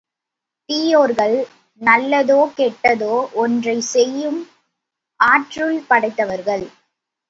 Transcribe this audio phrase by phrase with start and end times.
[0.69, 1.35] தீயோர்கள்,
[1.81, 3.13] நல்லதோ கெட்டதோ
[3.43, 4.41] ஒன்றைச் செய்யும்
[5.19, 6.45] ஆற்றுல் படைத்தவர்.